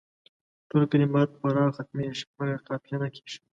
ټول 0.69 0.83
کلمات 0.91 1.29
پر 1.39 1.49
راء 1.57 1.71
ختمیږي 1.77 2.23
مګر 2.37 2.59
قافیه 2.67 2.97
نه 3.01 3.07
کیږي. 3.15 3.37